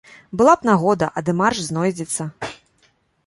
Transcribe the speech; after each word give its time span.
Была 0.39 0.53
б 0.61 0.67
нагода, 0.69 1.09
а 1.19 1.23
дэмарш 1.27 1.59
знойдзецца. 1.67 2.23